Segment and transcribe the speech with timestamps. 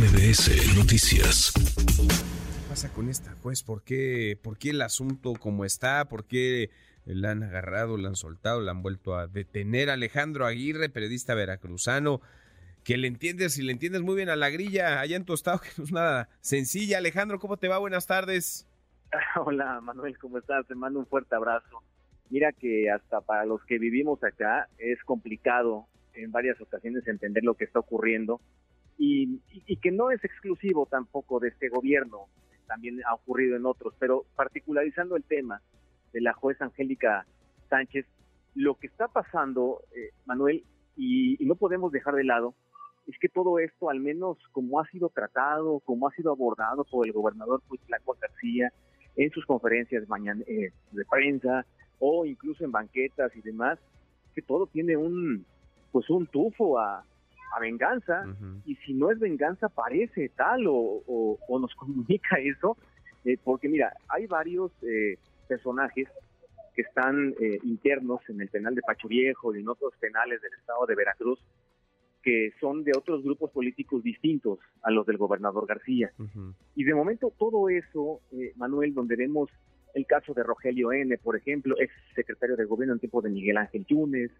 [0.00, 1.52] MBS Noticias.
[1.52, 3.62] ¿Qué pasa con esta juez?
[3.62, 6.06] ¿Por qué, ¿Por qué el asunto como está?
[6.06, 6.70] ¿Por qué
[7.04, 9.90] la han agarrado, la han soltado, la han vuelto a detener?
[9.90, 12.22] Alejandro Aguirre, periodista veracruzano,
[12.82, 15.60] que le entiendes y le entiendes muy bien a la grilla allá en tu estado,
[15.60, 16.96] que no es nada sencilla.
[16.96, 17.76] Alejandro, ¿cómo te va?
[17.76, 18.66] Buenas tardes.
[19.44, 20.66] Hola Manuel, ¿cómo estás?
[20.66, 21.82] Te mando un fuerte abrazo.
[22.30, 27.52] Mira que hasta para los que vivimos acá es complicado en varias ocasiones entender lo
[27.52, 28.40] que está ocurriendo
[29.02, 32.26] y, que no es exclusivo tampoco de este gobierno,
[32.66, 35.62] también ha ocurrido en otros, pero particularizando el tema
[36.12, 37.24] de la jueza Angélica
[37.70, 38.04] Sánchez,
[38.54, 40.64] lo que está pasando, eh, Manuel,
[40.96, 42.54] y, no podemos dejar de lado,
[43.06, 47.06] es que todo esto, al menos como ha sido tratado, como ha sido abordado por
[47.06, 48.70] el gobernador Cuitlaco García
[49.16, 51.64] en sus conferencias mañana, eh, de prensa
[51.98, 53.78] o incluso en banquetas y demás,
[54.34, 55.46] que todo tiene un
[55.90, 57.04] pues un tufo a,
[57.50, 58.24] a venganza,
[58.64, 62.76] y si no es venganza parece tal o, o, nos comunica eso,
[63.24, 66.08] eh, porque mira, hay varios eh, personajes
[66.74, 70.52] que están eh, internos en el penal de Pacho Viejo y en otros penales del
[70.54, 71.38] estado de Veracruz,
[72.22, 76.12] que son de otros grupos políticos distintos a los del gobernador García.
[76.74, 78.20] Y de momento todo eso,
[78.56, 79.48] Manuel, donde vemos
[79.94, 83.56] el caso de Rogelio N., por ejemplo, ex secretario de gobierno en tiempo de Miguel
[83.56, 84.30] Ángel Yunes,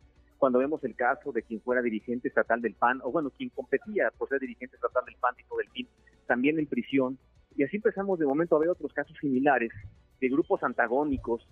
[0.41, 4.11] cuando vemos el caso de quien fuera dirigente estatal del PAN, o bueno, quien competía
[4.17, 5.87] por ser dirigente estatal del PAN, tipo del PIN,
[6.27, 7.19] también en prisión.
[7.57, 9.71] Y así empezamos de momento a ver otros casos similares
[10.19, 11.47] de grupos antagónicos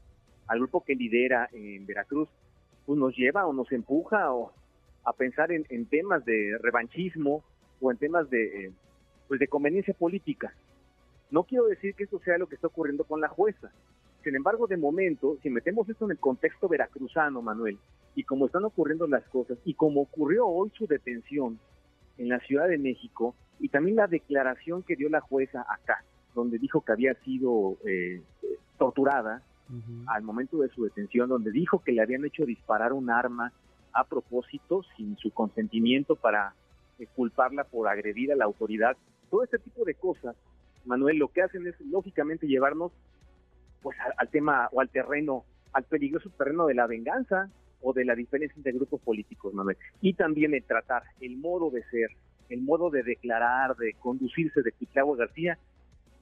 [0.47, 2.31] al grupo que lidera en Veracruz,
[2.86, 4.55] pues nos lleva o nos empuja o
[5.05, 7.44] a pensar en, temas de revanchismo
[7.83, 8.72] o en temas de,
[9.28, 10.55] pues de conveniencia política.
[11.31, 13.70] No quiero decir que esto sea lo que está ocurriendo con la jueza.
[14.25, 17.78] Sin embargo, de momento, si metemos esto en el contexto veracruzano, Manuel,
[18.19, 21.61] y como están ocurriendo las cosas y como ocurrió hoy su detención
[22.16, 26.02] en la Ciudad de México y también la declaración que dio la jueza acá,
[26.34, 28.20] donde dijo que había sido eh,
[28.77, 29.44] torturada
[30.06, 33.53] al momento de su detención, donde dijo que le habían hecho disparar un arma
[33.93, 36.54] a propósito sin su consentimiento para
[36.98, 38.97] eh, culparla por agredir a la autoridad.
[39.31, 40.34] Todo este tipo de cosas,
[40.87, 42.91] Manuel, lo que hacen es lógicamente llevarnos
[43.81, 47.48] pues al tema o al terreno, al peligroso terreno de la venganza,
[47.81, 49.77] o de la diferencia entre grupos políticos, Manuel.
[50.00, 52.11] Y también el tratar, el modo de ser,
[52.49, 55.59] el modo de declarar, de conducirse de Cuitlavo García,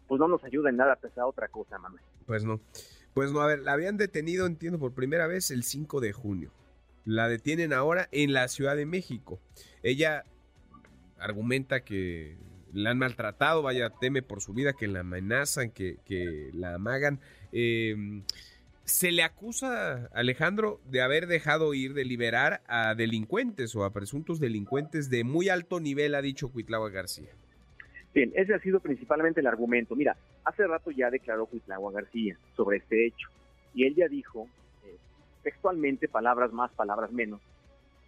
[0.06, 2.03] pues no nos ayuda en nada a pensar otra cosa, Manuel.
[2.27, 2.61] Pues no.
[3.15, 6.53] Pues no, a ver, la habían detenido, entiendo, por primera vez el 5 de junio.
[7.05, 9.41] La detienen ahora en la Ciudad de México.
[9.83, 10.25] Ella
[11.19, 12.37] argumenta que
[12.72, 17.21] la han maltratado, vaya, teme por su vida, que la amenazan, que, que la amagan.
[17.53, 18.22] Eh,
[18.86, 24.38] se le acusa, Alejandro, de haber dejado ir, de liberar a delincuentes o a presuntos
[24.38, 27.30] delincuentes de muy alto nivel, ha dicho Cuitlagua García.
[28.14, 29.97] Bien, ese ha sido principalmente el argumento.
[29.97, 33.28] Mira, hace rato ya declaró Cuitlagua García sobre este hecho
[33.74, 34.48] y él ya dijo,
[34.84, 34.97] eh,
[35.42, 37.41] textualmente, palabras más, palabras menos,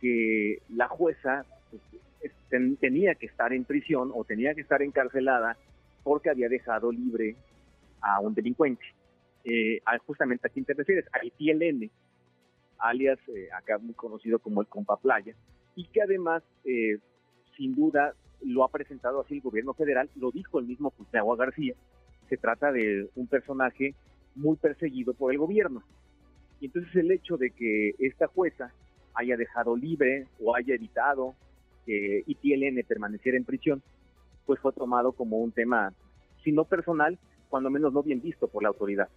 [0.00, 2.32] que la jueza pues,
[2.78, 5.56] tenía que estar en prisión o tenía que estar encarcelada
[6.04, 7.34] porque había dejado libre
[8.00, 8.84] a un delincuente
[9.44, 11.90] eh, justamente a quién te refieres, a ITLN,
[12.78, 15.34] alias eh, acá muy conocido como el Compa Playa,
[15.74, 16.98] y que además, eh,
[17.56, 21.74] sin duda, lo ha presentado así el gobierno federal, lo dijo el mismo Gustavo García,
[22.28, 23.94] se trata de un personaje
[24.34, 25.82] muy perseguido por el gobierno.
[26.60, 28.72] Y entonces el hecho de que esta jueza
[29.14, 31.34] haya dejado libre o haya evitado
[31.86, 33.82] que ITLN permaneciera en prisión,
[34.46, 35.92] pues fue tomado como un tema,
[36.44, 37.18] si no personal,
[37.48, 39.08] cuando menos no bien visto por la autoridad.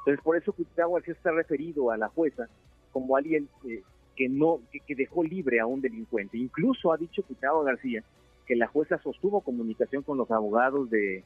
[0.00, 2.48] Entonces, por eso Cuitlagua García está referido a la jueza
[2.90, 3.82] como alguien eh,
[4.16, 6.38] que no que, dejó libre a un delincuente.
[6.38, 8.02] Incluso ha dicho Cuitlagua García
[8.46, 11.22] que la jueza sostuvo comunicación con los abogados de,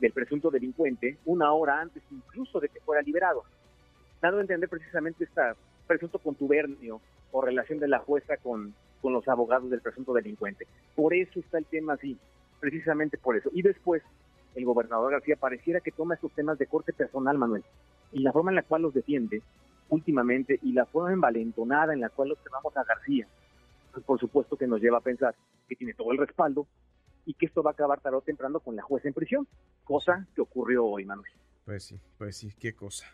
[0.00, 3.42] del presunto delincuente una hora antes incluso de que fuera liberado,
[4.22, 5.42] dando a entender precisamente este
[5.86, 7.00] presunto contubernio
[7.32, 10.66] o relación de la jueza con, con los abogados del presunto delincuente.
[10.94, 12.16] Por eso está el tema así,
[12.60, 13.50] precisamente por eso.
[13.52, 14.02] Y después,
[14.54, 17.64] el gobernador García pareciera que toma estos temas de corte personal, Manuel
[18.14, 19.42] y la forma en la cual los defiende
[19.90, 23.26] últimamente y la forma envalentonada en la cual observamos a García,
[23.92, 25.34] pues por supuesto que nos lleva a pensar
[25.68, 26.66] que tiene todo el respaldo
[27.26, 29.48] y que esto va a acabar tarde o temprano con la jueza en prisión,
[29.82, 31.30] cosa que ocurrió hoy, Manuel.
[31.64, 33.06] Pues sí, pues sí, qué cosa.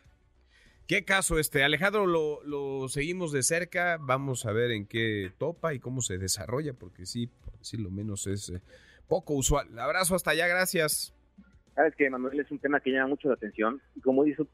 [0.86, 1.62] ¿Qué caso este?
[1.62, 6.18] Alejandro, lo, lo seguimos de cerca, vamos a ver en qué topa y cómo se
[6.18, 8.60] desarrolla, porque sí, por decirlo menos, es eh,
[9.06, 9.78] poco usual.
[9.78, 11.14] Abrazo hasta allá, gracias.
[11.74, 14.44] Sabes que Manuel es un tema que llama mucho la atención y como dice,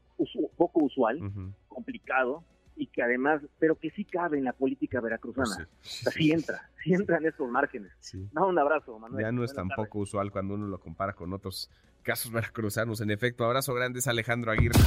[0.55, 1.19] poco usual,
[1.67, 2.43] complicado,
[2.79, 5.67] y que además, pero que sí cabe en la política veracruzana.
[5.81, 5.99] Sí.
[5.99, 7.91] O sea, sí entra, sí entra en estos márgenes.
[7.99, 8.29] Sí.
[8.33, 9.25] No, un abrazo, Manuel.
[9.25, 11.71] Ya no es tampoco usual cuando uno lo compara con otros
[12.03, 13.01] casos veracruzanos.
[13.01, 14.79] En efecto, abrazo grande es Alejandro Aguirre.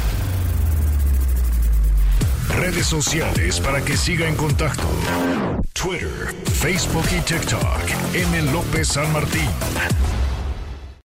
[2.57, 4.85] Redes sociales para que siga en contacto:
[5.73, 6.09] Twitter,
[6.45, 8.15] Facebook y TikTok.
[8.15, 8.53] M.
[8.53, 9.49] López San Martín.